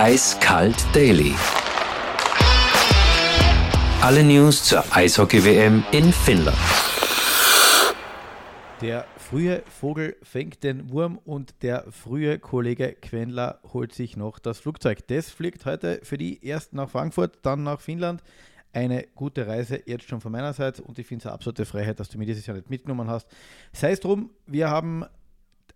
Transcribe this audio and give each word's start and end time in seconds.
Eiskalt 0.00 0.76
Daily. 0.94 1.34
Alle 4.00 4.22
News 4.22 4.62
zur 4.62 4.84
Eishockey-WM 4.94 5.82
in 5.90 6.12
Finnland. 6.12 6.56
Der 8.80 9.06
frühe 9.16 9.64
Vogel 9.66 10.14
fängt 10.22 10.62
den 10.62 10.92
Wurm 10.92 11.18
und 11.24 11.52
der 11.62 11.90
frühe 11.90 12.38
Kollege 12.38 12.92
Quendler 12.92 13.58
holt 13.72 13.92
sich 13.92 14.16
noch 14.16 14.38
das 14.38 14.60
Flugzeug. 14.60 15.04
Das 15.08 15.30
fliegt 15.30 15.66
heute 15.66 15.98
für 16.04 16.16
die 16.16 16.46
erst 16.46 16.74
nach 16.74 16.88
Frankfurt, 16.88 17.40
dann 17.42 17.64
nach 17.64 17.80
Finnland. 17.80 18.22
Eine 18.72 19.04
gute 19.16 19.48
Reise 19.48 19.82
jetzt 19.84 20.08
schon 20.08 20.20
von 20.20 20.30
meiner 20.30 20.52
Seite 20.52 20.80
und 20.84 21.00
ich 21.00 21.08
finde 21.08 21.22
es 21.22 21.26
eine 21.26 21.34
absolute 21.34 21.64
Freiheit, 21.64 21.98
dass 21.98 22.08
du 22.08 22.18
mir 22.18 22.26
dieses 22.26 22.46
Jahr 22.46 22.56
nicht 22.56 22.70
mitgenommen 22.70 23.10
hast. 23.10 23.26
Sei 23.72 23.90
es 23.90 23.98
drum, 23.98 24.30
wir 24.46 24.70
haben 24.70 25.06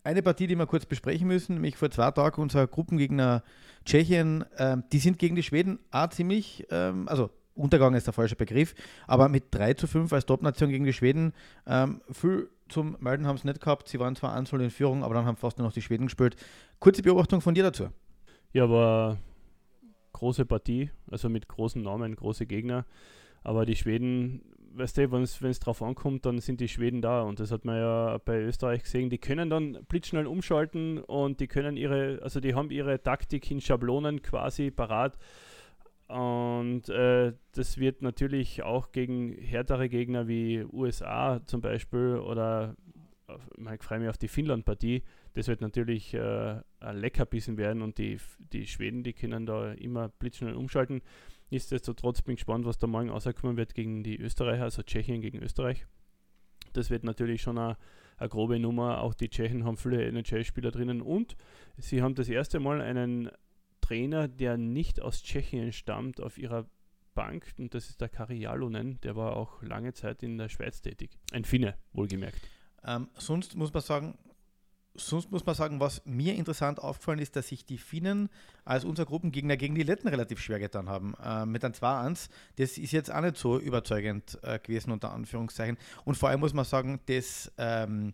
eine 0.04 0.22
Partie, 0.22 0.46
die 0.46 0.56
wir 0.56 0.66
kurz 0.66 0.86
besprechen 0.86 1.28
müssen, 1.28 1.54
nämlich 1.54 1.76
vor 1.76 1.90
zwei 1.90 2.10
Tagen 2.10 2.42
unser 2.42 2.66
Gruppengegner 2.66 3.42
Tschechien. 3.84 4.44
Ähm, 4.58 4.84
die 4.92 4.98
sind 4.98 5.18
gegen 5.18 5.36
die 5.36 5.42
Schweden 5.42 5.78
auch 5.90 6.08
ziemlich, 6.08 6.66
ähm, 6.70 7.08
also 7.08 7.30
Untergang 7.54 7.94
ist 7.94 8.06
der 8.06 8.14
falsche 8.14 8.36
Begriff, 8.36 8.74
aber 9.06 9.28
mit 9.28 9.44
3 9.50 9.74
zu 9.74 9.86
5 9.86 10.12
als 10.12 10.24
Top-Nation 10.24 10.70
gegen 10.70 10.84
die 10.84 10.92
Schweden 10.92 11.34
ähm, 11.66 12.00
viel 12.10 12.48
zum 12.68 12.96
Melden 13.00 13.26
haben 13.26 13.36
sie 13.36 13.46
nicht 13.46 13.60
gehabt. 13.60 13.88
Sie 13.88 14.00
waren 14.00 14.16
zwar 14.16 14.34
1 14.34 14.50
in 14.54 14.70
Führung, 14.70 15.04
aber 15.04 15.14
dann 15.14 15.26
haben 15.26 15.36
fast 15.36 15.58
nur 15.58 15.66
noch 15.66 15.74
die 15.74 15.82
Schweden 15.82 16.06
gespielt. 16.06 16.36
Kurze 16.78 17.02
Beobachtung 17.02 17.42
von 17.42 17.54
dir 17.54 17.64
dazu. 17.64 17.88
Ja, 18.54 18.64
aber 18.64 19.18
große 20.14 20.46
Partie, 20.46 20.90
also 21.10 21.28
mit 21.28 21.48
großen 21.48 21.82
Namen, 21.82 22.16
große 22.16 22.46
Gegner. 22.46 22.86
Aber 23.42 23.66
die 23.66 23.76
Schweden 23.76 24.42
weißt 24.74 24.98
du, 24.98 25.12
wenn 25.12 25.22
es 25.22 25.60
drauf 25.60 25.82
ankommt, 25.82 26.26
dann 26.26 26.38
sind 26.38 26.60
die 26.60 26.68
Schweden 26.68 27.02
da. 27.02 27.22
Und 27.22 27.40
das 27.40 27.50
hat 27.50 27.64
man 27.64 27.76
ja 27.76 28.18
bei 28.24 28.40
Österreich 28.40 28.82
gesehen. 28.82 29.10
Die 29.10 29.18
können 29.18 29.50
dann 29.50 29.78
blitzschnell 29.88 30.26
umschalten 30.26 30.98
und 30.98 31.40
die 31.40 31.46
können 31.46 31.76
ihre, 31.76 32.20
also 32.22 32.40
die 32.40 32.54
haben 32.54 32.70
ihre 32.70 33.02
Taktik 33.02 33.50
in 33.50 33.60
Schablonen 33.60 34.22
quasi 34.22 34.70
parat. 34.70 35.16
Und 36.08 36.88
äh, 36.90 37.32
das 37.52 37.78
wird 37.78 38.02
natürlich 38.02 38.62
auch 38.62 38.92
gegen 38.92 39.32
härtere 39.32 39.88
Gegner 39.88 40.28
wie 40.28 40.64
USA 40.70 41.40
zum 41.46 41.62
Beispiel 41.62 42.16
oder 42.16 42.76
ich 43.74 43.82
freue 43.82 44.00
mich 44.00 44.08
auf 44.08 44.18
die 44.18 44.28
Finnland-Partie. 44.28 45.02
Das 45.34 45.48
wird 45.48 45.60
natürlich 45.60 46.14
äh, 46.14 46.60
ein 46.80 46.96
Leckerbissen 46.96 47.56
werden 47.56 47.82
und 47.82 47.98
die, 47.98 48.18
die 48.38 48.66
Schweden, 48.66 49.02
die 49.02 49.12
können 49.12 49.46
da 49.46 49.72
immer 49.72 50.08
blitzschnell 50.08 50.54
umschalten. 50.54 51.02
Nichtsdestotrotz 51.50 52.22
bin 52.22 52.34
ich 52.34 52.40
gespannt, 52.40 52.64
was 52.64 52.78
da 52.78 52.86
morgen 52.86 53.10
rauskommen 53.10 53.56
wird 53.56 53.74
gegen 53.74 54.02
die 54.02 54.18
Österreicher, 54.18 54.64
also 54.64 54.82
Tschechien 54.82 55.20
gegen 55.20 55.42
Österreich. 55.42 55.86
Das 56.72 56.90
wird 56.90 57.04
natürlich 57.04 57.42
schon 57.42 57.58
eine, 57.58 57.76
grobe 58.28 58.58
Nummer. 58.58 59.02
Auch 59.02 59.14
die 59.14 59.28
Tschechen 59.28 59.64
haben 59.64 59.76
viele 59.76 60.04
NHL-Spieler 60.04 60.70
drinnen 60.70 61.02
und 61.02 61.36
sie 61.76 62.02
haben 62.02 62.14
das 62.14 62.28
erste 62.28 62.60
Mal 62.60 62.80
einen 62.80 63.30
Trainer, 63.80 64.28
der 64.28 64.56
nicht 64.56 65.02
aus 65.02 65.22
Tschechien 65.22 65.72
stammt, 65.72 66.20
auf 66.20 66.38
ihrer 66.38 66.66
Bank 67.14 67.52
und 67.58 67.74
das 67.74 67.90
ist 67.90 68.00
der 68.00 68.08
Kari 68.08 68.38
Jalonen, 68.38 69.00
der 69.02 69.16
war 69.16 69.36
auch 69.36 69.62
lange 69.62 69.92
Zeit 69.92 70.22
in 70.22 70.38
der 70.38 70.48
Schweiz 70.48 70.80
tätig. 70.80 71.18
Ein 71.32 71.44
Finne, 71.44 71.74
wohlgemerkt. 71.92 72.40
Ähm, 72.84 73.08
sonst 73.16 73.56
muss 73.56 73.72
man 73.72 73.82
sagen, 73.82 74.18
sonst 74.94 75.30
muss 75.30 75.44
man 75.46 75.54
sagen, 75.54 75.80
was 75.80 76.02
mir 76.04 76.34
interessant 76.34 76.80
aufgefallen 76.80 77.18
ist, 77.18 77.36
dass 77.36 77.48
sich 77.48 77.64
die 77.64 77.78
Finnen 77.78 78.28
als 78.64 78.84
unser 78.84 79.06
Gruppengegner 79.06 79.56
gegen 79.56 79.74
die 79.74 79.82
Letten 79.82 80.08
relativ 80.08 80.40
schwer 80.40 80.58
getan 80.58 80.88
haben. 80.88 81.14
Äh, 81.22 81.46
mit 81.46 81.64
einem 81.64 81.74
2-1, 81.74 82.28
das 82.56 82.78
ist 82.78 82.92
jetzt 82.92 83.12
auch 83.12 83.20
nicht 83.20 83.36
so 83.36 83.58
überzeugend 83.58 84.38
äh, 84.42 84.58
gewesen, 84.58 84.90
unter 84.90 85.12
Anführungszeichen. 85.12 85.78
Und 86.04 86.16
vor 86.16 86.28
allem 86.28 86.40
muss 86.40 86.54
man 86.54 86.64
sagen, 86.64 87.00
dass 87.06 87.50
ähm, 87.58 88.12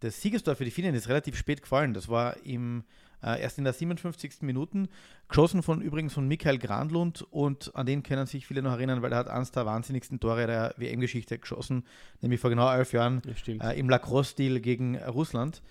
das 0.00 0.20
Siegestor 0.20 0.56
für 0.56 0.64
die 0.64 0.70
Finnen 0.70 0.94
ist 0.94 1.08
relativ 1.08 1.36
spät 1.36 1.62
gefallen. 1.62 1.94
Das 1.94 2.08
war 2.08 2.36
im, 2.44 2.84
äh, 3.24 3.40
erst 3.40 3.58
in 3.58 3.64
der 3.64 3.72
57. 3.72 4.42
Minute, 4.42 4.88
geschossen 5.28 5.62
von 5.62 5.80
übrigens 5.80 6.12
von 6.12 6.28
Michael 6.28 6.58
Grandlund 6.58 7.22
und 7.30 7.74
an 7.74 7.86
den 7.86 8.02
können 8.02 8.26
sich 8.26 8.46
viele 8.46 8.62
noch 8.62 8.72
erinnern, 8.72 9.02
weil 9.02 9.12
er 9.12 9.18
hat 9.18 9.28
eines 9.28 9.50
der 9.50 9.66
wahnsinnigsten 9.66 10.20
Tore 10.20 10.46
der 10.46 10.74
WM-Geschichte 10.76 11.38
geschossen, 11.38 11.84
nämlich 12.20 12.40
vor 12.40 12.50
genau 12.50 12.70
elf 12.72 12.92
Jahren 12.92 13.22
ja, 13.46 13.70
äh, 13.70 13.78
im 13.78 13.88
Lacrosse-Stil 13.88 14.60
gegen 14.60 14.96
Russland. 14.96 15.62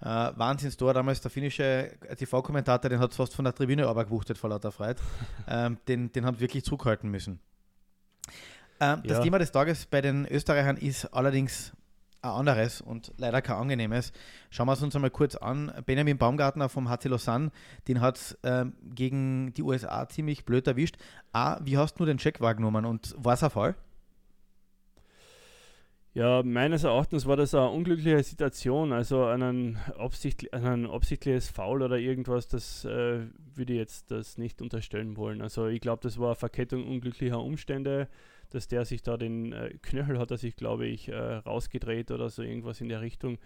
Äh, 0.00 0.06
Wahnsinnstor, 0.06 0.94
damals 0.94 1.20
der 1.20 1.30
finnische 1.30 1.92
TV-Kommentator, 2.16 2.88
den 2.88 3.00
hat 3.00 3.10
es 3.10 3.16
fast 3.16 3.34
von 3.34 3.44
der 3.44 3.54
Tribüne 3.54 3.86
aber 3.86 4.06
gewuchtet 4.06 4.38
vor 4.38 4.50
lauter 4.50 4.72
Freude. 4.72 5.00
ähm, 5.48 5.76
den, 5.88 6.10
den 6.10 6.24
haben 6.24 6.40
wirklich 6.40 6.64
zurückhalten 6.64 7.10
müssen. 7.10 7.38
Ähm, 8.80 9.02
ja. 9.04 9.14
Das 9.14 9.20
Thema 9.20 9.38
des 9.38 9.52
Tages 9.52 9.84
bei 9.84 10.00
den 10.00 10.26
Österreichern 10.26 10.78
ist 10.78 11.04
allerdings 11.06 11.72
ein 12.22 12.30
anderes 12.30 12.80
und 12.80 13.12
leider 13.16 13.42
kein 13.42 13.56
angenehmes. 13.56 14.12
Schauen 14.50 14.66
wir 14.66 14.74
es 14.74 14.82
uns 14.82 14.94
einmal 14.94 15.10
kurz 15.10 15.36
an. 15.36 15.72
Benjamin 15.86 16.18
Baumgartner 16.18 16.68
vom 16.68 16.88
HC 16.88 17.08
Lausanne, 17.08 17.50
den 17.88 18.00
hat 18.00 18.16
es 18.16 18.38
ähm, 18.42 18.74
gegen 18.82 19.52
die 19.54 19.62
USA 19.62 20.08
ziemlich 20.08 20.44
blöd 20.44 20.66
erwischt. 20.66 20.96
A, 21.32 21.58
wie 21.62 21.78
hast 21.78 21.98
du 21.98 22.04
den 22.04 22.18
Check 22.18 22.40
wahrgenommen 22.40 22.84
und 22.84 23.14
war 23.18 23.34
es 23.34 23.42
ein 23.42 23.50
Fall? 23.50 23.74
Ja, 26.12 26.42
meines 26.42 26.82
Erachtens 26.82 27.26
war 27.26 27.36
das 27.36 27.54
eine 27.54 27.70
unglückliche 27.70 28.22
Situation. 28.24 28.92
Also 28.92 29.24
ein, 29.26 29.76
absichtli 29.96 30.50
ein 30.50 30.86
absichtliches 30.86 31.48
Foul 31.48 31.82
oder 31.82 31.98
irgendwas, 31.98 32.48
das 32.48 32.84
äh, 32.84 33.26
würde 33.54 33.72
ich 33.72 33.78
jetzt 33.78 34.10
das 34.10 34.36
nicht 34.36 34.60
unterstellen 34.60 35.16
wollen. 35.16 35.40
Also 35.40 35.68
ich 35.68 35.80
glaube, 35.80 36.02
das 36.02 36.18
war 36.18 36.28
eine 36.28 36.34
Verkettung 36.34 36.84
unglücklicher 36.88 37.40
Umstände, 37.40 38.08
dass 38.50 38.66
der 38.66 38.84
sich 38.84 39.02
da 39.02 39.16
den 39.16 39.52
äh, 39.52 39.70
Knöchel 39.82 40.18
hat 40.18 40.32
er 40.32 40.36
sich, 40.36 40.56
glaube 40.56 40.86
ich, 40.86 41.08
äh, 41.08 41.14
rausgedreht 41.14 42.10
oder 42.10 42.28
so 42.28 42.42
irgendwas 42.42 42.80
in 42.80 42.88
der 42.88 43.02
Richtung. 43.02 43.38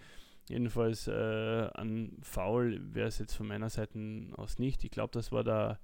Jedenfalls 0.49 1.07
äh, 1.07 1.69
ein 1.75 2.17
Foul 2.23 2.81
wäre 2.93 3.07
es 3.09 3.19
jetzt 3.19 3.35
von 3.35 3.47
meiner 3.47 3.69
Seite 3.69 3.99
aus 4.37 4.57
nicht. 4.57 4.83
Ich 4.83 4.91
glaube, 4.91 5.11
das 5.13 5.31
war 5.31 5.43
der 5.43 5.79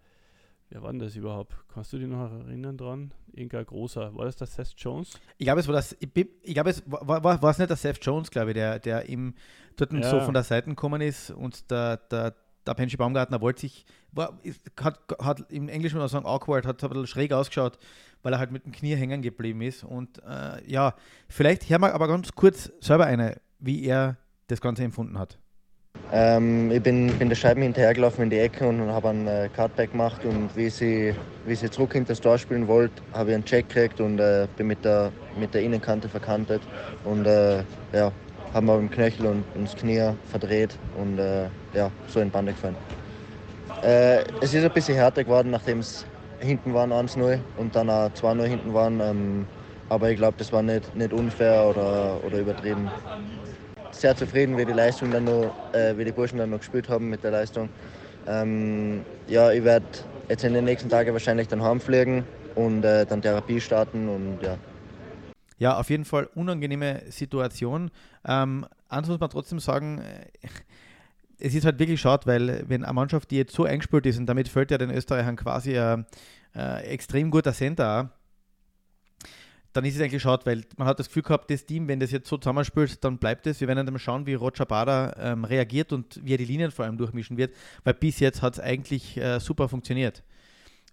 Wer 0.72 0.82
war 0.82 0.92
denn 0.92 1.00
das 1.00 1.18
überhaupt? 1.18 1.54
Kannst 1.74 1.92
du 1.92 1.98
dich 1.98 2.08
noch 2.08 2.32
erinnern 2.32 2.78
dran? 2.78 3.14
Irgendein 3.34 3.66
großer. 3.66 4.16
War 4.16 4.24
das 4.24 4.38
der 4.38 4.48
Seth 4.48 4.74
Jones? 4.78 5.20
Ich 5.38 5.46
glaube, 5.46 5.60
es 5.60 5.68
war 5.68 5.74
das. 5.76 5.98
Ich, 6.00 6.10
ich 6.16 6.54
glaube, 6.54 6.70
es 6.70 6.82
war, 6.90 7.06
war, 7.06 7.42
war 7.42 7.52
es 7.52 7.58
nicht 7.58 7.70
der 7.70 7.76
Seth 7.76 8.00
Jones, 8.02 8.32
glaube 8.32 8.52
ich, 8.52 8.54
der, 8.54 8.80
der 8.80 9.10
ihm 9.10 9.34
dort 9.76 9.92
ja. 9.92 10.10
so 10.10 10.22
von 10.22 10.34
der 10.34 10.44
Seite 10.44 10.70
gekommen 10.70 11.02
ist 11.02 11.30
und 11.30 11.70
der, 11.70 11.98
der, 11.98 12.36
der 12.66 12.74
Pensche 12.74 12.96
Baumgartner 12.96 13.42
wollte 13.42 13.62
sich, 13.62 13.86
war, 14.14 14.40
hat, 14.82 15.00
hat 15.22 15.52
im 15.52 15.68
Englischen 15.68 16.00
man 16.00 16.08
sagen 16.08 16.26
awkward, 16.26 16.66
hat 16.66 16.82
ein 16.82 16.90
bisschen 16.90 17.08
schräg 17.08 17.34
ausgeschaut, 17.34 17.78
weil 18.24 18.32
er 18.32 18.40
halt 18.40 18.54
mit 18.54 18.66
dem 18.66 18.72
Knie 18.72 18.96
hängen 18.96 19.22
geblieben 19.22 19.60
ist. 19.62 19.84
Und 19.84 20.24
äh, 20.24 20.66
ja, 20.72 20.96
vielleicht 21.28 21.70
hören 21.70 21.82
wir 21.82 21.94
aber 21.94 22.08
ganz 22.08 22.32
kurz 22.32 22.72
selber 22.80 23.08
eine, 23.08 23.42
wie 23.60 23.84
er 23.84 24.16
das 24.48 24.62
Ganze 24.62 24.86
empfunden 24.86 25.20
hat. 25.20 25.38
Ähm, 26.12 26.72
ich 26.72 26.84
bin, 26.84 27.18
bin 27.18 27.30
der 27.30 27.36
Scheiben 27.38 27.62
hinterhergelaufen 27.62 28.24
in 28.26 28.30
die 28.30 28.38
Ecke 28.40 28.68
und 28.68 28.82
habe 28.92 29.10
einen 29.10 29.28
äh, 29.28 29.50
Cutback 29.50 29.92
gemacht 29.92 30.26
und 30.26 30.56
wie 30.56 30.70
sie, 30.70 31.16
wie 31.44 31.56
sie 31.56 31.70
zurück 31.70 31.94
hinter 31.94 32.12
das 32.14 32.20
Tor 32.20 32.38
spielen 32.38 32.68
wollte, 32.68 33.02
habe 33.14 33.30
ich 33.32 33.36
einen 33.36 33.46
Check 33.46 33.70
gekriegt 33.70 34.02
und 34.02 34.20
äh, 34.20 34.48
bin 34.56 34.68
mit 34.68 34.84
der, 34.84 35.14
mit 35.32 35.54
der 35.54 35.62
Innenkante 35.62 36.10
verkantet 36.10 36.68
und 37.02 37.26
äh, 37.26 37.66
ja, 37.94 38.14
haben 38.54 38.68
wir 38.68 38.78
im 38.78 38.90
Knöchel 38.90 39.26
und, 39.26 39.48
das 39.54 39.76
Knie 39.76 40.16
verdreht 40.24 40.82
und 40.92 41.18
äh, 41.18 41.52
ja, 41.74 41.94
so 42.06 42.20
in 42.20 42.32
Bande 42.32 42.54
gefallen. 42.54 42.78
Äh, 43.84 44.24
es 44.40 44.54
ist 44.54 44.64
ein 44.64 44.72
bisschen 44.72 44.96
härter 44.96 45.24
geworden, 45.24 45.50
nachdem 45.50 45.80
es 45.80 46.08
hinten 46.40 46.74
waren 46.74 46.92
1-0 46.92 47.46
und 47.56 47.76
dann 47.76 47.90
auch 47.90 48.10
2-0 48.12 48.46
hinten 48.48 48.74
waren. 48.74 49.00
Ähm, 49.00 49.50
aber 49.88 50.10
ich 50.12 50.18
glaube, 50.18 50.38
das 50.38 50.52
war 50.52 50.62
nicht, 50.64 50.94
nicht 50.96 51.14
unfair 51.14 51.66
oder, 51.68 52.24
oder 52.24 52.40
übertrieben 52.40 52.96
sehr 53.92 54.16
zufrieden, 54.16 54.58
wie 54.58 54.66
die 54.66 54.74
Leistung 54.74 55.12
dann 55.12 55.26
noch, 55.26 55.54
äh, 55.74 55.98
wie 55.98 56.06
die 56.06 56.12
Burschen 56.12 56.38
dann 56.38 56.50
noch 56.50 56.60
gespielt 56.60 56.90
haben 56.90 57.10
mit 57.10 57.24
der 57.24 57.32
Leistung. 57.32 57.70
Ähm, 58.28 59.02
ja, 59.28 59.52
ich 59.52 59.64
werde 59.64 59.86
jetzt 60.30 60.44
in 60.44 60.54
den 60.54 60.66
nächsten 60.66 60.90
Tagen 60.90 61.14
wahrscheinlich 61.14 61.48
dann 61.48 61.62
heimfliegen 61.62 62.24
und 62.56 62.84
äh, 62.84 63.06
dann 63.06 63.22
Therapie 63.22 63.60
starten 63.60 64.08
und 64.08 64.40
ja. 64.42 64.58
Ja, 65.58 65.78
auf 65.78 65.90
jeden 65.90 66.06
Fall 66.06 66.28
unangenehme 66.34 67.04
Situation. 67.10 67.92
Ähm, 68.26 68.66
eins 68.90 69.08
muss 69.08 69.20
man 69.20 69.30
trotzdem 69.30 69.60
sagen, 69.60 70.00
äh, 70.00 70.48
es 71.40 71.56
ist 71.56 71.66
halt 71.66 71.80
wirklich 71.80 72.00
schade, 72.00 72.26
weil 72.28 72.66
wenn 72.68 72.84
eine 72.84 72.94
Mannschaft, 72.94 73.32
die 73.32 73.38
jetzt 73.38 73.54
so 73.54 73.64
eingespielt 73.64 74.06
ist 74.06 74.20
und 74.20 74.28
damit 74.28 74.48
fällt 74.48 74.72
ja 74.72 74.78
den 74.78 74.92
Österreichern 74.92 75.36
quasi 75.36 75.78
ein 75.78 76.06
äh, 76.56 76.84
extrem 76.86 77.32
guter 77.32 77.54
Center 77.54 78.12
dann 79.74 79.86
ist 79.86 79.96
es 79.96 80.02
eigentlich 80.02 80.22
schade, 80.22 80.46
weil 80.46 80.64
man 80.78 80.88
hat 80.88 81.00
das 81.00 81.08
Gefühl 81.08 81.24
gehabt, 81.24 81.50
das 81.50 81.66
Team, 81.66 81.88
wenn 81.88 82.00
das 82.00 82.12
jetzt 82.12 82.28
so 82.28 82.38
zusammenspielt, 82.38 83.04
dann 83.04 83.18
bleibt 83.18 83.48
es. 83.48 83.62
Wir 83.62 83.68
werden 83.68 83.86
dann 83.86 83.94
mal 83.94 84.00
schauen, 84.00 84.26
wie 84.26 84.34
Roger 84.34 84.66
Bader 84.66 85.16
ähm, 85.18 85.46
reagiert 85.46 85.94
und 85.94 86.20
wie 86.24 86.34
er 86.34 86.38
die 86.38 86.46
Linien 86.46 86.72
vor 86.72 86.86
allem 86.86 86.98
durchmischen 86.98 87.38
wird, 87.38 87.56
weil 87.84 87.94
bis 87.94 88.20
jetzt 88.20 88.42
hat 88.42 88.54
es 88.54 88.60
eigentlich 88.60 89.18
äh, 89.18 89.40
super 89.40 89.70
funktioniert. 89.70 90.24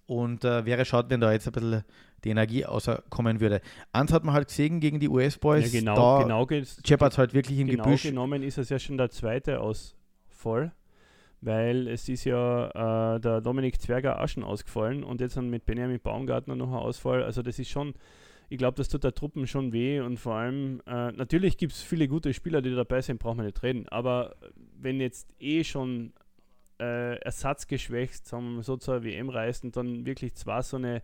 Und 0.07 0.45
äh, 0.45 0.65
wäre 0.65 0.85
schade, 0.85 1.11
wenn 1.11 1.21
da 1.21 1.33
jetzt 1.33 1.47
ein 1.49 1.53
bisschen 1.53 1.85
die 2.25 2.31
Energie 2.31 2.65
außerkommen 2.65 3.41
würde. 3.41 3.61
Eins 3.93 4.13
hat 4.13 4.25
man 4.25 4.35
halt 4.35 4.49
gesehen 4.49 4.81
gegen 4.81 5.01
die 5.01 5.09
US-Boys. 5.09 5.73
Ja, 5.73 5.81
genau, 5.81 6.19
da 6.19 6.23
genau 6.23 6.65
Shepard 6.85 7.19
halt 7.19 7.35
wirklich 7.35 7.59
im 7.59 7.69
genau 7.69 7.85
Gebüsch. 7.85 8.05
genommen 8.05 8.43
ist 8.43 8.59
es 8.59 8.71
ja 8.71 8.79
schon 8.79 8.97
der 8.97 9.11
zweite 9.11 9.61
Ausfall, 9.61 10.73
weil 11.41 11.87
es 11.89 12.09
ist 12.09 12.25
ja 12.25 13.15
äh, 13.17 13.21
der 13.21 13.41
Dominik 13.41 13.81
Zwerger 13.81 14.21
auch 14.21 14.29
schon 14.29 14.43
ausgefallen 14.43 15.05
und 15.05 15.21
jetzt 15.21 15.37
dann 15.37 15.51
mit 15.51 15.67
Benjamin 15.67 16.01
Baumgartner 16.01 16.57
noch 16.57 16.69
ein 16.69 16.75
Ausfall. 16.75 17.23
Also 17.23 17.43
das 17.43 17.59
ist 17.59 17.69
schon 17.71 17.95
ich 18.49 18.59
glaube, 18.59 18.77
das 18.77 18.89
tut 18.89 19.05
der 19.05 19.15
Truppen 19.15 19.47
schon 19.47 19.73
weh 19.73 20.01
und 20.01 20.19
vor 20.19 20.35
allem, 20.35 20.81
äh, 20.87 21.13
natürlich 21.13 21.59
gibt 21.59 21.73
es 21.73 21.83
viele 21.83 22.09
gute 22.09 22.33
Spieler, 22.33 22.63
die 22.63 22.75
dabei 22.75 23.03
sind, 23.03 23.21
braucht 23.21 23.37
man 23.37 23.47
nicht 23.47 23.63
reden. 23.63 23.89
Aber 23.89 24.37
wenn 24.81 25.01
jetzt 25.01 25.35
eh 25.39 25.65
schon 25.65 26.13
äh, 26.81 27.17
ersatzgeschwächt 27.19 28.27
zum 28.27 28.63
so 28.63 28.77
zur 28.77 29.05
WM 29.05 29.29
reisen, 29.29 29.71
dann 29.73 30.07
wirklich 30.07 30.35
zwar 30.35 30.63
so 30.63 30.77
eine 30.77 31.03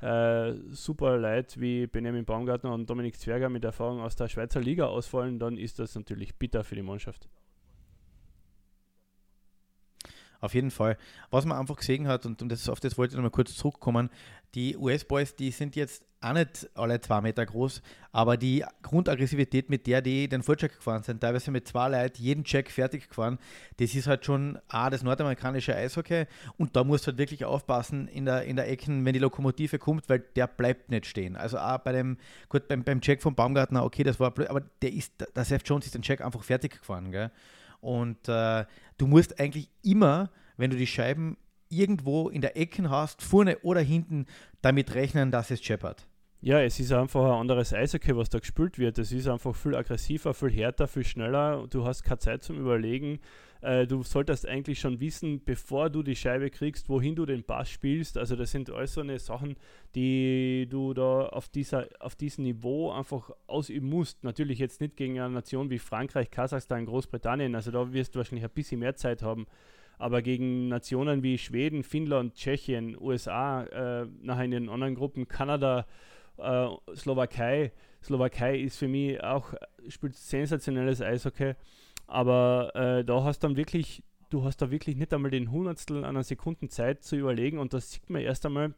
äh, 0.00 0.52
super 0.70 1.16
Leute 1.16 1.60
wie 1.60 1.86
Benjamin 1.86 2.24
Baumgartner 2.24 2.72
und 2.72 2.88
Dominik 2.88 3.18
Zwerger 3.18 3.48
mit 3.48 3.64
Erfahrung 3.64 4.00
aus 4.00 4.16
der 4.16 4.28
Schweizer 4.28 4.60
Liga 4.60 4.86
ausfallen, 4.86 5.38
dann 5.38 5.56
ist 5.56 5.78
das 5.78 5.94
natürlich 5.94 6.36
bitter 6.36 6.62
für 6.62 6.74
die 6.74 6.82
Mannschaft. 6.82 7.28
Auf 10.44 10.52
jeden 10.52 10.70
Fall. 10.70 10.98
Was 11.30 11.46
man 11.46 11.56
einfach 11.56 11.76
gesehen 11.76 12.06
hat, 12.06 12.26
und, 12.26 12.42
und 12.42 12.50
das, 12.50 12.68
auf 12.68 12.78
das 12.78 12.98
wollte 12.98 13.12
ich 13.12 13.16
nochmal 13.16 13.30
kurz 13.30 13.54
zurückkommen, 13.54 14.10
die 14.54 14.76
US-Boys, 14.76 15.34
die 15.36 15.50
sind 15.50 15.74
jetzt 15.74 16.04
auch 16.20 16.34
nicht 16.34 16.68
alle 16.74 17.00
zwei 17.00 17.22
Meter 17.22 17.46
groß, 17.46 17.80
aber 18.12 18.36
die 18.36 18.62
Grundaggressivität, 18.82 19.70
mit 19.70 19.86
der 19.86 20.02
die 20.02 20.28
den 20.28 20.42
Vorcheck 20.42 20.76
gefahren 20.76 21.02
sind, 21.02 21.22
teilweise 21.22 21.50
mit 21.50 21.66
zwei 21.66 21.88
Leuten 21.88 22.22
jeden 22.22 22.44
Check 22.44 22.70
fertig 22.70 23.08
gefahren, 23.08 23.38
das 23.78 23.94
ist 23.94 24.06
halt 24.06 24.26
schon 24.26 24.58
auch 24.68 24.90
das 24.90 25.02
nordamerikanische 25.02 25.74
Eishockey 25.74 26.26
und 26.58 26.76
da 26.76 26.84
musst 26.84 27.06
du 27.06 27.12
halt 27.12 27.18
wirklich 27.18 27.46
aufpassen 27.46 28.06
in 28.08 28.26
der, 28.26 28.44
in 28.44 28.56
der 28.56 28.68
Ecken, 28.68 29.02
wenn 29.06 29.14
die 29.14 29.20
Lokomotive 29.20 29.78
kommt, 29.78 30.10
weil 30.10 30.18
der 30.36 30.46
bleibt 30.46 30.90
nicht 30.90 31.06
stehen. 31.06 31.36
Also 31.36 31.58
auch 31.58 31.78
bei 31.78 31.92
dem, 31.92 32.18
gut, 32.50 32.68
beim, 32.68 32.84
beim 32.84 33.00
Check 33.00 33.22
von 33.22 33.34
Baumgartner, 33.34 33.82
okay, 33.82 34.02
das 34.02 34.20
war 34.20 34.30
blöd, 34.30 34.50
aber 34.50 34.60
der 34.82 34.92
ist, 34.92 35.12
der 35.34 35.44
Seth 35.44 35.66
Jones 35.66 35.86
ist 35.86 35.94
den 35.94 36.02
Check 36.02 36.20
einfach 36.20 36.44
fertig 36.44 36.80
gefahren, 36.80 37.10
gell? 37.12 37.30
Und 37.84 38.28
äh, 38.28 38.64
du 38.98 39.06
musst 39.06 39.38
eigentlich 39.38 39.68
immer, 39.82 40.30
wenn 40.56 40.70
du 40.70 40.76
die 40.76 40.86
Scheiben 40.86 41.36
irgendwo 41.68 42.28
in 42.28 42.40
der 42.40 42.56
Ecke 42.56 42.88
hast, 42.88 43.22
vorne 43.22 43.58
oder 43.62 43.80
hinten, 43.80 44.26
damit 44.62 44.94
rechnen, 44.94 45.30
dass 45.30 45.50
es 45.50 45.62
scheppert. 45.62 46.06
Ja, 46.40 46.60
es 46.60 46.78
ist 46.78 46.92
einfach 46.92 47.24
ein 47.24 47.40
anderes 47.40 47.72
Eishockey, 47.72 48.16
was 48.16 48.28
da 48.28 48.38
gespielt 48.38 48.78
wird. 48.78 48.98
Es 48.98 49.12
ist 49.12 49.28
einfach 49.28 49.54
viel 49.54 49.74
aggressiver, 49.74 50.34
viel 50.34 50.50
härter, 50.50 50.86
viel 50.86 51.04
schneller. 51.04 51.66
Du 51.70 51.86
hast 51.86 52.02
keine 52.02 52.18
Zeit 52.18 52.42
zum 52.42 52.58
Überlegen. 52.58 53.18
Äh, 53.64 53.86
du 53.86 54.02
solltest 54.02 54.46
eigentlich 54.46 54.78
schon 54.78 55.00
wissen, 55.00 55.42
bevor 55.42 55.88
du 55.88 56.02
die 56.02 56.16
Scheibe 56.16 56.50
kriegst, 56.50 56.90
wohin 56.90 57.16
du 57.16 57.24
den 57.24 57.44
Pass 57.44 57.70
spielst. 57.70 58.18
Also 58.18 58.36
das 58.36 58.50
sind 58.50 58.68
alles 58.68 58.92
so 58.92 59.00
eine 59.00 59.18
Sachen, 59.18 59.56
die 59.94 60.66
du 60.68 60.92
da 60.92 61.28
auf, 61.28 61.48
dieser, 61.48 61.88
auf 61.98 62.14
diesem 62.14 62.44
Niveau 62.44 62.92
einfach 62.92 63.30
ausüben 63.46 63.88
musst. 63.88 64.22
Natürlich 64.22 64.58
jetzt 64.58 64.82
nicht 64.82 64.96
gegen 64.96 65.18
eine 65.18 65.32
Nation 65.32 65.70
wie 65.70 65.78
Frankreich, 65.78 66.30
Kasachstan, 66.30 66.84
Großbritannien. 66.84 67.54
Also 67.54 67.70
da 67.70 67.90
wirst 67.94 68.14
du 68.14 68.18
wahrscheinlich 68.18 68.44
ein 68.44 68.50
bisschen 68.50 68.80
mehr 68.80 68.96
Zeit 68.96 69.22
haben. 69.22 69.46
Aber 69.96 70.20
gegen 70.20 70.68
Nationen 70.68 71.22
wie 71.22 71.38
Schweden, 71.38 71.84
Finnland, 71.84 72.34
Tschechien, 72.34 73.00
USA, 73.00 73.62
äh, 73.64 74.06
nachher 74.20 74.44
in 74.44 74.50
den 74.50 74.68
anderen 74.68 74.94
Gruppen 74.94 75.26
Kanada, 75.26 75.86
äh, 76.36 76.68
Slowakei. 76.94 77.72
Slowakei 78.02 78.58
ist 78.58 78.76
für 78.76 78.88
mich 78.88 79.24
auch, 79.24 79.54
spielt 79.88 80.16
sensationelles 80.16 81.00
Eishockey. 81.00 81.54
Aber 82.06 82.74
äh, 82.74 83.04
da 83.04 83.24
hast 83.24 83.42
du 83.42 83.48
dann 83.48 83.56
wirklich, 83.56 84.02
du 84.30 84.44
hast 84.44 84.58
da 84.58 84.70
wirklich 84.70 84.96
nicht 84.96 85.12
einmal 85.12 85.30
den 85.30 85.50
Hundertstel 85.50 86.04
einer 86.04 86.22
Sekunden 86.22 86.68
Zeit 86.68 87.02
zu 87.02 87.16
überlegen 87.16 87.58
und 87.58 87.72
das 87.72 87.92
sieht 87.92 88.10
man 88.10 88.22
erst 88.22 88.46
einmal, 88.46 88.74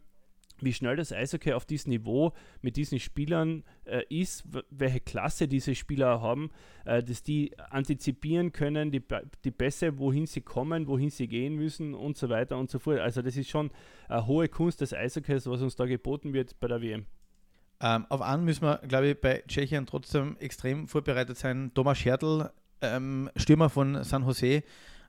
wie 0.61 0.73
schnell 0.73 0.97
das 0.97 1.13
Eishockey 1.13 1.53
auf 1.53 1.65
diesem 1.65 1.91
Niveau 1.91 2.33
mit 2.63 2.77
diesen 2.77 2.99
Spielern 2.99 3.65
äh, 3.85 4.03
ist, 4.09 4.45
welche 4.71 5.01
Klasse 5.01 5.49
diese 5.49 5.75
Spieler 5.75 6.21
haben, 6.21 6.51
äh, 6.85 7.03
dass 7.03 7.23
die 7.23 7.59
antizipieren 7.59 8.53
können, 8.53 8.91
die, 8.91 9.03
die 9.45 9.51
Pässe, 9.51 9.99
wohin 9.99 10.27
sie 10.27 10.41
kommen, 10.41 10.87
wohin 10.87 11.11
sie 11.11 11.29
gehen 11.29 11.55
müssen 11.55 11.95
und 11.95 12.17
so 12.17 12.29
weiter 12.29 12.57
und 12.57 12.71
so 12.71 12.79
fort. 12.79 13.01
Also 13.01 13.23
das 13.23 13.37
ist 13.37 13.51
schon 13.51 13.71
eine 14.09 14.27
hohe 14.27 14.49
Kunst 14.49 14.81
des 14.81 14.95
Eishockeys, 14.95 15.47
was 15.47 15.63
uns 15.63 15.77
da 15.77 15.85
geboten 15.87 16.33
wird 16.33 16.59
bei 16.61 16.69
der 16.69 16.81
WM. 16.81 17.07
Ähm, 17.79 18.07
auf 18.09 18.23
einen 18.23 18.45
müssen 18.45 18.63
wir, 18.63 18.79
glaube 18.89 19.09
ich, 19.09 19.21
bei 19.21 19.45
Tschechien 19.47 19.85
trotzdem 19.85 20.37
extrem 20.39 20.89
vorbereitet 20.89 21.37
sein. 21.37 21.73
Thomas 21.75 21.99
Schertl 21.99 22.51
ähm, 22.81 23.31
Stürmer 23.37 23.71
von 23.71 24.03
San 24.05 24.25
Jose. 24.25 24.63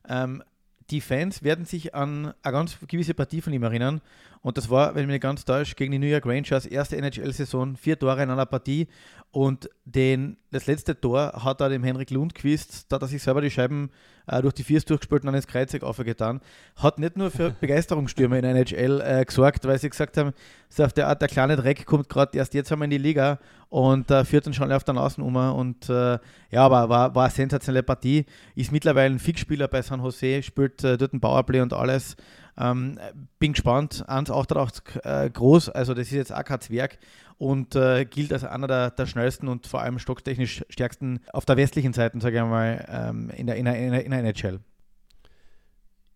Ähm, 0.08 0.44
die 0.90 1.02
Fans 1.02 1.44
werden 1.44 1.66
sich 1.66 1.94
an 1.94 2.34
eine 2.42 2.54
ganz 2.54 2.78
gewisse 2.88 3.14
Partie 3.14 3.42
von 3.42 3.52
ihm 3.52 3.64
erinnern. 3.64 4.02
Und 4.42 4.58
das 4.58 4.70
war, 4.70 4.96
wenn 4.96 5.04
ich 5.04 5.08
mich 5.08 5.22
ganz 5.22 5.44
täusche, 5.44 5.76
gegen 5.76 5.92
die 5.92 6.00
New 6.00 6.08
York 6.08 6.26
Rangers, 6.26 6.66
erste 6.66 6.96
NHL-Saison, 6.96 7.76
vier 7.76 8.00
Tore 8.00 8.24
in 8.24 8.30
einer 8.30 8.46
Partie. 8.46 8.88
Und 9.32 9.70
den, 9.84 10.38
das 10.52 10.66
letzte 10.66 11.00
Tor 11.00 11.34
hat 11.44 11.62
er 11.62 11.70
dem 11.70 11.84
Henrik 11.84 12.10
Lundqvist, 12.10 12.86
da 12.90 12.96
hat 12.96 13.02
er 13.02 13.08
sich 13.08 13.22
selber 13.22 13.42
die 13.42 13.52
Scheiben 13.52 13.90
äh, 14.28 14.42
durch 14.42 14.54
die 14.54 14.64
Viers 14.64 14.86
durchgespielt 14.86 15.24
und 15.24 15.28
dann 15.28 15.36
ins 15.36 15.48
Kreuzig 15.48 15.84
aufgetan. 15.84 16.42
Hat 16.76 17.00
nicht 17.00 17.18
nur 17.18 17.32
für 17.32 17.52
Begeisterungsstürme 17.62 18.38
in 18.38 18.44
der 18.44 18.52
NHL 18.56 19.02
äh, 19.02 19.26
gesorgt, 19.26 19.66
weil 19.66 19.78
sie 19.78 19.90
gesagt 19.90 20.18
haben, 20.18 20.32
so 20.70 20.84
auf 20.84 20.94
der 20.94 21.08
Art, 21.08 21.22
der 21.22 21.28
kleine 21.28 21.56
Dreck 21.58 21.86
kommt 21.86 22.08
gerade 22.10 22.38
erst 22.38 22.54
jetzt 22.54 22.72
einmal 22.72 22.86
in 22.86 22.92
die 22.92 22.98
Liga 22.98 23.40
und 23.70 24.10
äh, 24.10 24.24
führt 24.24 24.46
dann 24.46 24.54
schon 24.54 24.72
auf 24.72 24.84
der 24.84 24.96
Außen 24.96 25.24
um. 25.24 25.36
Und 25.36 25.90
äh, 25.90 26.20
ja, 26.52 26.66
aber 26.66 26.88
war, 26.88 27.16
war 27.16 27.26
eine 27.26 27.34
sensationelle 27.34 27.84
Partie. 27.84 28.26
Ist 28.56 28.72
mittlerweile 28.72 29.16
ein 29.16 29.20
Fixspieler 29.20 29.68
bei 29.68 29.82
San 29.82 30.02
Jose, 30.02 30.44
spielt 30.44 30.84
äh, 30.84 30.98
dort 30.98 31.14
ein 31.14 31.20
Powerplay 31.20 31.62
und 31.62 31.74
alles. 31.74 32.16
Ähm, 32.60 33.00
bin 33.40 33.54
gespannt. 33.54 34.06
1,88 34.08 35.26
äh, 35.26 35.30
groß, 35.30 35.70
also 35.70 35.94
das 35.94 36.08
ist 36.08 36.14
jetzt 36.14 36.34
auch 36.34 36.44
kein 36.44 36.60
Zwerg 36.60 36.98
und 37.38 37.76
äh, 37.76 38.06
gilt 38.06 38.34
als 38.34 38.44
einer 38.44 38.68
der, 38.68 38.92
der, 38.92 39.06
schnellsten 39.06 39.48
und 39.48 39.68
vor 39.68 39.82
allem 39.82 40.00
stocktechnisch 40.00 40.66
stärksten 40.70 41.20
auf 41.32 41.46
der 41.46 41.58
westlichen 41.58 41.94
Seite, 41.94 42.20
sage 42.20 42.38
ich 42.38 42.44
mal, 42.44 42.86
ähm, 42.90 43.30
in, 43.36 43.48
der, 43.48 43.56
in, 43.58 43.66
der, 43.66 44.04
in 44.04 44.12
der 44.12 44.20
NHL. 44.20 44.60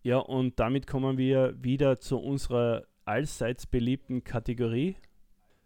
Ja, 0.03 0.17
und 0.17 0.59
damit 0.59 0.87
kommen 0.87 1.17
wir 1.17 1.55
wieder 1.61 1.99
zu 1.99 2.17
unserer 2.17 2.87
allseits 3.05 3.67
beliebten 3.67 4.23
Kategorie. 4.23 4.95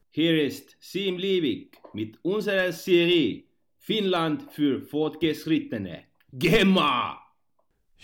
Hier 0.10 0.44
ist 0.44 0.76
Sim 0.80 1.18
Liebig 1.18 1.78
mit 1.94 2.18
unserer 2.24 2.72
Serie 2.72 3.44
Finnland 3.78 4.52
für 4.52 4.82
Fortgeschrittene. 4.82 6.04
Gemma! 6.34 7.25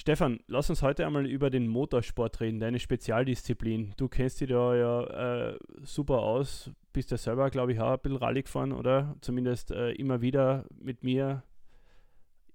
Stefan, 0.02 0.40
lass 0.48 0.68
uns 0.68 0.82
heute 0.82 1.06
einmal 1.06 1.28
über 1.28 1.52
den 1.52 1.68
Motorsport 1.68 2.40
reden, 2.42 2.60
deine 2.60 2.80
Spezialdisziplin. 2.80 3.94
Du 3.98 4.08
kennst 4.08 4.42
dich 4.42 4.50
da 4.50 4.76
ja 4.76 5.50
äh, 5.52 5.60
super 5.84 6.24
aus, 6.24 6.72
bist 6.92 7.12
ja 7.12 7.18
selber, 7.18 7.52
glaube 7.52 7.74
ich, 7.74 7.80
auch 7.80 7.92
ein 7.92 8.00
bisschen 8.00 8.18
Rallye 8.18 8.42
gefahren, 8.42 8.72
oder? 8.72 9.16
Zumindest 9.22 9.70
äh, 9.70 9.92
immer 9.92 10.22
wieder 10.22 10.66
mit 10.74 11.04
mir, 11.04 11.44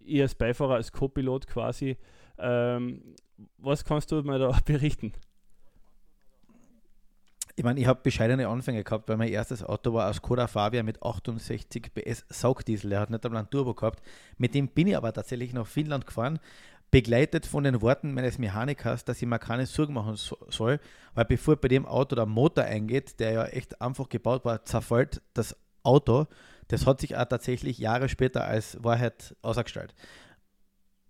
ihr 0.01 0.25
als 0.25 0.35
Beifahrer, 0.35 0.75
als 0.75 0.91
Co-Pilot 0.91 1.47
quasi. 1.47 1.97
Ähm, 2.37 3.15
was 3.59 3.85
kannst 3.85 4.11
du 4.11 4.21
mir 4.23 4.41
da 4.41 4.59
berichten? 4.65 5.13
Ich 7.59 7.65
meine, 7.65 7.81
ich 7.81 7.87
habe 7.87 8.01
bescheidene 8.03 8.49
Anfänge 8.49 8.85
gehabt, 8.85 9.09
weil 9.09 9.17
mein 9.17 9.31
erstes 9.31 9.63
Auto 9.65 9.95
war 9.95 10.09
ein 10.09 10.15
Skoda 10.15 10.47
Fabia 10.47 10.83
mit 10.83 11.03
68 11.03 11.95
PS 11.95 12.27
Saugdiesel. 12.29 12.91
Der 12.91 13.01
hat 13.01 13.09
nicht 13.09 13.25
einmal 13.25 13.39
einen 13.39 13.51
Turbo 13.51 13.73
gehabt. 13.73 14.03
Mit 14.37 14.55
dem 14.55 14.69
bin 14.69 14.89
ich 14.89 14.97
aber 14.97 15.13
tatsächlich 15.13 15.55
nach 15.55 15.67
Finnland 15.67 16.07
gefahren 16.07 16.39
begleitet 16.91 17.47
von 17.47 17.65
den 17.65 17.83
Worten 17.83 18.15
meines 18.15 18.39
Mechanikers, 18.39 19.05
dass 19.05 19.21
ich 19.21 19.29
mir 19.29 19.39
keine 19.39 19.67
Sorgen 19.67 19.95
machen 19.95 20.17
soll, 20.17 20.81
weil 21.15 21.25
bevor 21.25 21.57
bei 21.57 21.69
dem 21.69 21.87
Auto 21.87 22.15
der 22.15 22.27
Motor 22.27 22.65
eingeht, 22.65 23.19
der 23.21 23.33
ja 23.33 23.45
echt 23.47 23.81
einfach 23.81 24.09
gebaut 24.09 24.45
war, 24.45 24.65
zerfällt 24.65 25.21
das 25.35 25.57
Auto. 25.83 26.27
Das 26.69 26.87
hat 26.87 27.01
sich 27.01 27.17
auch 27.17 27.25
tatsächlich 27.25 27.79
Jahre 27.79 28.09
später 28.09 28.45
als 28.45 28.83
Wahrheit 28.83 29.37
ausgestellt. 29.43 29.95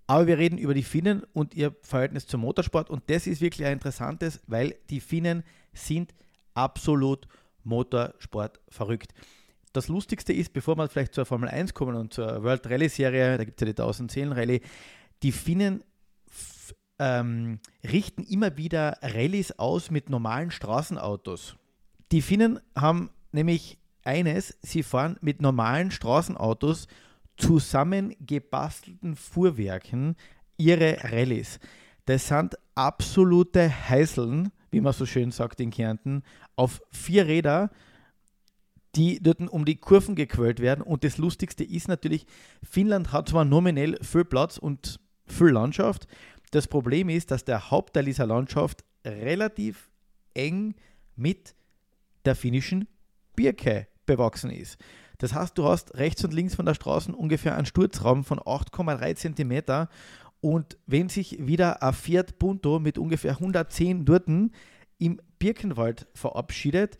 Aber 0.07 0.27
wir 0.27 0.39
reden 0.39 0.59
über 0.59 0.75
die 0.75 0.83
Finnen 0.83 1.25
und 1.33 1.55
ihr 1.55 1.75
Verhältnis 1.83 2.27
zum 2.27 2.43
Motorsport 2.43 2.91
und 2.91 3.11
das 3.11 3.27
ist 3.27 3.41
wirklich 3.41 3.67
ein 3.67 3.75
interessantes, 3.75 4.41
weil 4.47 4.77
die 4.89 5.01
Finnen 5.01 5.43
sind 5.73 6.15
absolut 6.55 7.27
Motorsport 7.65 8.61
verrückt. 8.69 9.13
Das 9.73 9.89
Lustigste 9.89 10.33
ist, 10.33 10.53
bevor 10.53 10.77
wir 10.77 10.89
vielleicht 10.89 11.13
zur 11.13 11.27
Formel 11.27 11.49
1 11.49 11.75
kommen 11.75 11.97
und 11.97 12.15
zur 12.15 12.43
World 12.43 12.67
Rally 12.71 12.89
Serie, 12.89 13.37
da 13.37 13.45
gibt 13.45 13.61
es 13.61 13.67
ja 13.67 13.73
die 13.73 13.83
1000 13.83 14.11
Seelen 14.11 14.33
Rallye, 14.33 14.63
die 15.23 15.33
Finnen 15.33 15.83
ähm, 16.99 17.61
richten 17.85 18.23
immer 18.25 18.57
wieder 18.57 18.99
Rallyes 19.03 19.59
aus 19.59 19.91
mit 19.91 20.11
normalen 20.11 20.51
Straßenautos. 20.51 21.57
Die 22.13 22.23
Finnen 22.23 22.61
haben 22.75 23.11
nämlich 23.33 23.79
eines, 24.05 24.57
sie 24.63 24.83
fahren 24.83 25.19
mit 25.21 25.43
normalen 25.43 25.91
Straßenautos 25.91 26.87
zusammengebastelten 27.37 29.17
Fuhrwerken 29.17 30.17
ihre 30.57 30.99
Rallyes. 31.03 31.59
Das 32.07 32.29
sind 32.29 32.57
absolute 32.75 33.69
Heißeln, 33.89 34.53
wie 34.71 34.81
man 34.81 34.93
so 34.93 35.07
schön 35.07 35.33
sagt 35.33 35.61
in 35.61 35.71
Kärnten, 35.71 36.23
auf 36.55 36.81
vier 36.93 37.27
Räder, 37.27 37.71
die 38.95 39.23
dort 39.23 39.41
um 39.51 39.65
die 39.65 39.77
Kurven 39.77 40.15
gequält 40.15 40.61
werden. 40.61 40.83
Und 40.83 41.05
das 41.05 41.19
Lustigste 41.19 41.65
ist 41.65 41.89
natürlich, 41.89 42.27
Finnland 42.63 43.13
hat 43.13 43.29
zwar 43.29 43.45
nominell 43.45 43.99
viel 44.03 44.25
Platz 44.25 44.57
und 44.57 45.01
viel 45.27 45.49
Landschaft. 45.49 46.07
Das 46.51 46.67
Problem 46.67 47.09
ist, 47.09 47.31
dass 47.31 47.45
der 47.45 47.71
Hauptteil 47.71 48.05
dieser 48.05 48.27
Landschaft 48.27 48.85
relativ 49.05 49.91
eng 50.35 50.75
mit 51.17 51.55
der 52.25 52.37
finnischen 52.37 52.89
Birke 53.35 53.89
bewachsen 54.07 54.51
ist. 54.51 54.79
Das 55.19 55.35
heißt, 55.35 55.57
du 55.57 55.65
hast 55.65 55.95
rechts 55.95 56.25
und 56.25 56.35
links 56.35 56.55
von 56.55 56.67
der 56.67 56.75
Straße 56.75 57.15
ungefähr 57.15 57.57
einen 57.57 57.67
Sturzraum 57.67 58.25
von 58.25 58.39
8,3 58.39 59.15
cm 59.35 59.89
und 60.41 60.77
wenn 60.87 61.09
sich 61.09 61.47
wieder 61.47 61.83
ein 61.83 61.95
Fiat 61.95 62.39
Punto 62.39 62.79
mit 62.79 62.99
ungefähr 62.99 63.33
110 63.33 64.05
Durten 64.05 64.53
im 64.99 65.21
Birkenwald 65.39 66.07
verabschiedet, 66.15 66.99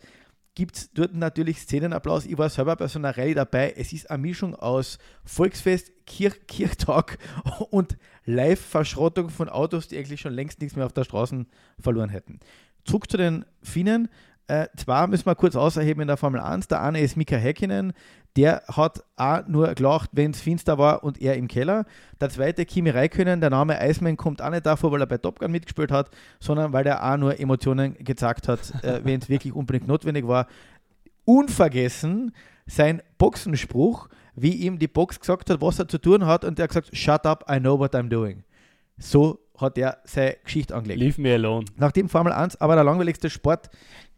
gibt 0.57 0.75
es 0.75 0.91
dort 0.91 1.13
natürlich 1.13 1.59
Szenenapplaus. 1.59 2.25
Ich 2.25 2.35
war 2.35 2.49
selber 2.49 2.75
bei 2.75 2.87
so 2.87 2.97
einer 2.97 3.15
Rallye 3.15 3.35
dabei. 3.35 3.75
Es 3.77 3.93
ist 3.93 4.09
eine 4.09 4.23
Mischung 4.23 4.55
aus 4.55 4.97
Volksfest, 5.23 5.91
Kirch 6.07 6.47
Kirchtag 6.47 7.19
und 7.69 7.95
Live-Verschrottung 8.25 9.29
von 9.29 9.49
Autos, 9.49 9.87
die 9.87 9.99
eigentlich 9.99 10.19
schon 10.19 10.33
längst 10.33 10.59
nichts 10.59 10.75
mehr 10.75 10.87
auf 10.87 10.93
der 10.93 11.03
Straße 11.03 11.45
verloren 11.77 12.09
hätten. 12.09 12.39
Zurück 12.85 13.07
zu 13.11 13.17
den 13.17 13.45
Finnen. 13.61 14.09
Äh, 14.47 14.67
zwar 14.77 15.07
müssen 15.07 15.25
wir 15.25 15.35
kurz 15.35 15.55
außerheben 15.55 16.01
in 16.01 16.07
der 16.07 16.17
Formel 16.17 16.39
1. 16.39 16.69
Der 16.69 16.81
eine 16.81 17.01
ist 17.01 17.17
Mika 17.17 17.35
Häkkinen, 17.35 17.93
der 18.37 18.63
hat 18.67 19.03
auch 19.15 19.47
nur 19.47 19.73
gelacht, 19.73 20.11
wenn 20.13 20.31
es 20.31 20.39
finster 20.39 20.77
war 20.77 21.03
und 21.03 21.19
er 21.19 21.35
im 21.35 21.47
Keller. 21.47 21.85
Der 22.21 22.29
zweite, 22.29 22.65
Kimi 22.65 22.91
Räikkönen, 22.91 23.41
der 23.41 23.49
Name 23.49 23.77
Iceman 23.81 24.15
kommt 24.15 24.41
auch 24.41 24.51
nicht 24.51 24.65
davor, 24.65 24.91
weil 24.91 25.01
er 25.01 25.07
bei 25.07 25.17
Top 25.17 25.39
Gun 25.39 25.51
mitgespielt 25.51 25.91
hat, 25.91 26.11
sondern 26.39 26.71
weil 26.71 26.85
er 26.85 27.03
auch 27.03 27.17
nur 27.17 27.39
Emotionen 27.39 27.95
gezeigt 27.95 28.47
hat, 28.47 28.83
äh, 28.83 29.01
wenn 29.03 29.19
es 29.19 29.27
wirklich 29.27 29.53
unbedingt 29.53 29.87
notwendig 29.87 30.27
war. 30.27 30.47
Unvergessen 31.25 32.31
sein 32.67 33.01
Boxenspruch, 33.17 34.07
wie 34.35 34.53
ihm 34.53 34.77
die 34.77 34.87
Box 34.87 35.19
gesagt 35.19 35.49
hat, 35.49 35.59
was 35.59 35.79
er 35.79 35.87
zu 35.87 35.97
tun 35.97 36.25
hat, 36.25 36.45
und 36.45 36.59
er 36.59 36.63
hat 36.63 36.69
gesagt: 36.69 36.95
Shut 36.95 37.25
up, 37.25 37.43
I 37.51 37.59
know 37.59 37.79
what 37.79 37.95
I'm 37.95 38.07
doing. 38.07 38.43
So 38.99 39.39
hat 39.57 39.77
er 39.77 39.97
seine 40.03 40.37
Geschichte 40.43 40.75
angelegt. 40.75 40.99
Leave 40.99 41.21
me 41.21 41.33
alone. 41.33 41.65
Nachdem 41.75 42.09
Formel 42.09 42.31
1 42.31 42.61
aber 42.61 42.75
der 42.75 42.83
langweiligste 42.83 43.29
Sport, 43.29 43.69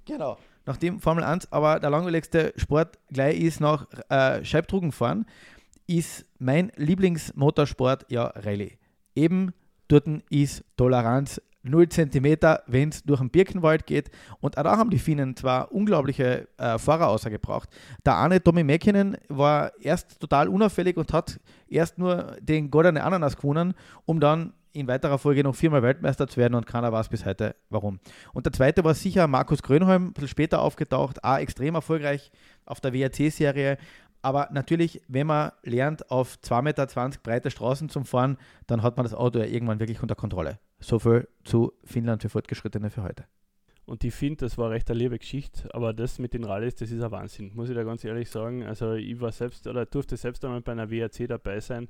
genau, 0.10 0.38
nachdem 0.66 1.00
Formel 1.00 1.24
1 1.24 1.52
aber 1.52 1.80
der 1.80 1.90
langweiligste 1.90 2.54
Sport 2.58 2.98
gleich 3.12 3.40
ist 3.40 3.62
nach 3.62 3.88
äh, 4.10 4.44
Scheibtrugen 4.44 4.92
fahren, 4.92 5.26
ist 5.88 6.26
mein 6.38 6.72
Lieblingsmotorsport 6.76 8.06
ja 8.10 8.26
Rallye. 8.28 8.78
Eben 9.16 9.54
dort 9.88 10.08
ist 10.30 10.64
Toleranz 10.78 11.42
0 11.64 11.90
cm, 11.90 12.38
wenn 12.68 12.90
es 12.90 13.04
durch 13.04 13.20
den 13.20 13.30
Birkenwald 13.30 13.86
geht. 13.86 14.10
Und 14.40 14.58
auch 14.58 14.64
da 14.64 14.78
haben 14.78 14.90
die 14.90 15.00
Finnen 15.00 15.36
zwar 15.36 15.72
unglaubliche 15.72 16.48
äh, 16.58 16.78
Fahrer 16.78 17.10
außergebracht. 17.10 17.70
Der 18.06 18.18
eine, 18.18 18.42
Tommy 18.42 18.64
Mäkinen, 18.64 19.18
war 19.28 19.72
erst 19.82 20.20
total 20.20 20.48
unauffällig 20.48 20.96
und 20.98 21.12
hat 21.12 21.40
erst 21.68 21.98
nur 21.98 22.38
den 22.40 22.72
Goldene 22.72 23.04
Ananas 23.04 23.36
gewonnen, 23.36 23.74
um 24.06 24.20
dann 24.20 24.54
in 24.74 24.88
weiterer 24.88 25.18
Folge 25.18 25.44
noch 25.44 25.56
viermal 25.56 25.82
Weltmeister 25.82 26.28
zu 26.28 26.38
werden 26.38 26.56
und 26.56 26.66
keiner 26.66 26.92
weiß 26.92 27.10
bis 27.10 27.26
heute 27.26 27.56
warum. 27.70 28.00
Und 28.34 28.46
der 28.46 28.54
zweite 28.54 28.84
war 28.84 28.94
sicher 28.94 29.28
Markus 29.28 29.64
Grönholm, 29.64 30.08
ein 30.08 30.14
bisschen 30.14 30.28
später 30.28 30.62
aufgetaucht, 30.62 31.24
auch 31.24 31.38
extrem 31.38 31.76
erfolgreich 31.76 32.32
auf 32.66 32.80
der 32.80 32.94
WRC-Serie. 32.94 33.78
Aber 34.22 34.50
natürlich, 34.52 35.02
wenn 35.08 35.28
man 35.28 35.52
lernt, 35.64 36.12
auf 36.12 36.38
2,20 36.44 36.62
Meter 36.62 36.88
breite 37.24 37.52
Straßen 37.52 37.90
zu 37.90 38.04
fahren, 38.04 38.38
dann 38.68 38.84
hat 38.84 38.98
man 38.98 39.06
das 39.06 39.14
Auto 39.14 39.40
ja 39.40 39.46
irgendwann 39.46 39.80
wirklich 39.80 40.02
unter 40.02 40.16
Kontrolle. 40.16 40.60
So 40.80 41.00
viel 41.00 41.28
zu 41.46 41.74
Finnland 41.84 42.22
für 42.22 42.30
Fortgeschrittene 42.30 42.90
für 42.90 43.04
heute. 43.04 43.26
Und 43.86 44.04
ich 44.04 44.14
finde, 44.14 44.46
das 44.46 44.58
war 44.58 44.70
recht 44.70 44.90
eine 44.92 45.00
liebe 45.00 45.18
Geschichte, 45.18 45.74
aber 45.74 45.94
das 45.94 46.20
mit 46.20 46.36
den 46.36 46.44
Rallyes, 46.44 46.76
das 46.76 46.92
ist 46.92 47.02
ein 47.02 47.10
Wahnsinn, 47.10 47.52
muss 47.56 47.70
ich 47.70 47.76
da 47.76 47.84
ganz 47.84 48.04
ehrlich 48.04 48.30
sagen. 48.30 48.64
Also 48.64 48.94
ich 48.94 49.20
war 49.20 49.32
selbst 49.32 49.66
oder 49.66 49.88
durfte 49.88 50.16
selbst 50.16 50.46
einmal 50.46 50.62
bei 50.62 50.74
einer 50.74 50.92
WRC 50.92 51.28
dabei 51.28 51.60
sein 51.60 51.90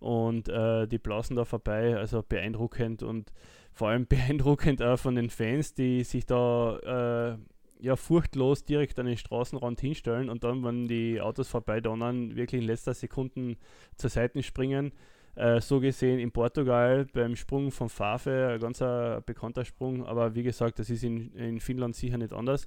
und 0.00 0.48
äh, 0.48 0.88
die 0.88 0.98
blasen 0.98 1.36
da 1.36 1.44
vorbei, 1.44 1.96
also 1.96 2.22
beeindruckend 2.26 3.02
und 3.02 3.32
vor 3.72 3.88
allem 3.88 4.06
beeindruckend 4.08 4.82
auch 4.82 4.98
von 4.98 5.14
den 5.14 5.30
Fans, 5.30 5.74
die 5.74 6.02
sich 6.04 6.26
da 6.26 7.36
äh, 7.36 7.38
ja 7.84 7.96
furchtlos 7.96 8.64
direkt 8.64 8.98
an 8.98 9.06
den 9.06 9.16
Straßenrand 9.16 9.80
hinstellen 9.80 10.28
und 10.28 10.44
dann, 10.44 10.64
wenn 10.64 10.88
die 10.88 11.20
Autos 11.20 11.48
vorbei 11.48 11.80
donnern, 11.80 12.34
wirklich 12.36 12.60
in 12.62 12.66
letzter 12.66 12.94
Sekunden 12.94 13.56
zur 13.96 14.10
Seite 14.10 14.42
springen. 14.42 14.92
Äh, 15.36 15.60
so 15.60 15.80
gesehen 15.80 16.18
in 16.18 16.32
Portugal 16.32 17.06
beim 17.12 17.36
Sprung 17.36 17.70
von 17.70 17.88
Fave, 17.88 18.48
ein 18.54 18.60
ganz 18.60 18.82
ein 18.82 19.22
bekannter 19.24 19.64
Sprung, 19.64 20.04
aber 20.04 20.34
wie 20.34 20.42
gesagt, 20.42 20.78
das 20.78 20.90
ist 20.90 21.04
in, 21.04 21.32
in 21.34 21.60
Finnland 21.60 21.94
sicher 21.94 22.18
nicht 22.18 22.32
anders. 22.32 22.66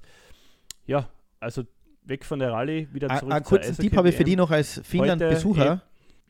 Ja, 0.86 1.08
also 1.40 1.64
weg 2.04 2.24
von 2.24 2.38
der 2.38 2.52
Rallye, 2.52 2.88
wieder 2.92 3.08
zurück 3.08 3.32
Einen 3.32 3.44
kurzen 3.44 3.76
Tipp 3.76 3.96
habe 3.96 4.08
ich 4.08 4.16
für 4.16 4.24
die 4.24 4.36
noch 4.36 4.50
als 4.50 4.80
Finnland-Besucher. 4.82 5.82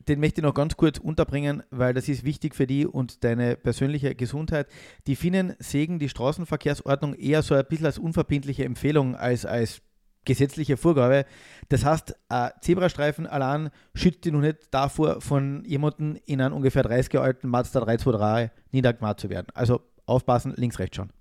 Den 0.07 0.19
möchte 0.19 0.41
ich 0.41 0.43
noch 0.43 0.53
ganz 0.53 0.77
kurz 0.77 0.97
unterbringen, 0.97 1.63
weil 1.71 1.93
das 1.93 2.07
ist 2.07 2.23
wichtig 2.23 2.55
für 2.55 2.67
die 2.67 2.85
und 2.85 3.23
deine 3.23 3.55
persönliche 3.55 4.13
Gesundheit. 4.15 4.67
Die 5.07 5.15
Finnen 5.15 5.55
sägen 5.59 5.99
die 5.99 6.09
Straßenverkehrsordnung 6.09 7.15
eher 7.15 7.41
so 7.41 7.55
ein 7.55 7.65
bisschen 7.67 7.87
als 7.87 7.97
unverbindliche 7.97 8.65
Empfehlung 8.65 9.15
als 9.15 9.45
als 9.45 9.81
gesetzliche 10.25 10.75
Vorgabe. 10.75 11.25
Das 11.69 11.85
heißt, 11.85 12.15
ein 12.29 12.51
Zebrastreifen 12.61 13.27
allein 13.27 13.69
schützt 13.93 14.25
dich 14.25 14.33
noch 14.33 14.41
nicht 14.41 14.57
davor, 14.71 15.21
von 15.21 15.63
jemandem 15.65 16.17
in 16.25 16.41
einem 16.41 16.55
ungefähr 16.55 16.83
30 16.83 17.13
Jahre 17.13 17.27
alten 17.27 17.47
Mazda 17.47 17.79
323 17.79 18.51
niedergemacht 18.71 19.19
zu 19.19 19.29
werden. 19.29 19.47
Also 19.53 19.81
aufpassen, 20.05 20.53
links, 20.57 20.79
rechts 20.79 20.97
schon. 20.97 21.11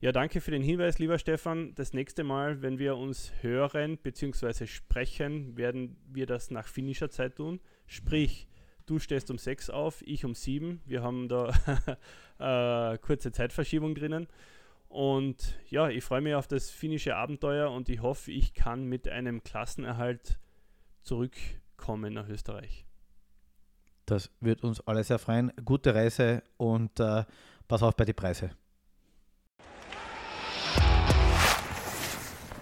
Ja, 0.00 0.12
danke 0.12 0.40
für 0.40 0.52
den 0.52 0.62
Hinweis, 0.62 1.00
lieber 1.00 1.18
Stefan. 1.18 1.74
Das 1.74 1.92
nächste 1.92 2.22
Mal, 2.22 2.62
wenn 2.62 2.78
wir 2.78 2.96
uns 2.96 3.32
hören 3.40 3.98
bzw. 3.98 4.68
sprechen, 4.68 5.56
werden 5.56 5.96
wir 6.06 6.26
das 6.26 6.52
nach 6.52 6.68
finnischer 6.68 7.10
Zeit 7.10 7.34
tun. 7.34 7.58
Sprich, 7.88 8.46
du 8.86 9.00
stehst 9.00 9.28
um 9.28 9.38
6 9.38 9.70
auf, 9.70 10.02
ich 10.06 10.24
um 10.24 10.36
7. 10.36 10.82
Wir 10.86 11.02
haben 11.02 11.28
da 11.28 11.52
äh, 12.92 12.98
kurze 12.98 13.32
Zeitverschiebung 13.32 13.96
drinnen. 13.96 14.28
Und 14.88 15.58
ja, 15.68 15.88
ich 15.88 16.04
freue 16.04 16.20
mich 16.20 16.36
auf 16.36 16.46
das 16.46 16.70
finnische 16.70 17.16
Abenteuer 17.16 17.72
und 17.72 17.88
ich 17.88 18.00
hoffe, 18.00 18.30
ich 18.30 18.54
kann 18.54 18.84
mit 18.84 19.08
einem 19.08 19.42
Klassenerhalt 19.42 20.38
zurückkommen 21.02 22.14
nach 22.14 22.28
Österreich. 22.28 22.86
Das 24.06 24.30
wird 24.38 24.62
uns 24.62 24.80
alle 24.86 25.02
sehr 25.02 25.18
freuen. 25.18 25.52
Gute 25.64 25.92
Reise 25.92 26.44
und 26.56 27.00
äh, 27.00 27.24
pass 27.66 27.82
auf 27.82 27.96
bei 27.96 28.04
den 28.04 28.14
Preisen. 28.14 28.52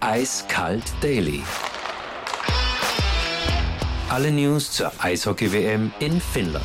Eiskalt 0.01 0.85
Daily. 1.01 1.43
Alle 4.09 4.31
News 4.31 4.73
zur 4.73 4.93
Eishockey-WM 4.99 5.93
in 6.01 6.21
Finnland. 6.21 6.65